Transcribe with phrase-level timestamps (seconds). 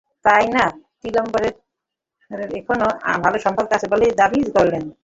[0.25, 1.55] তা-ই নয়, টিম্বারলেকের
[2.31, 2.87] সঙ্গে এখনো
[3.23, 4.83] ভালো সম্পর্ক আছে বলেই দাবি করলেন।